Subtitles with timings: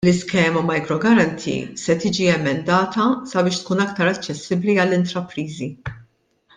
[0.05, 5.75] L-iskema Micro Guarantee se tiġi emendata sabiex tkun aktar aċċessibbli għall-intrapriżi.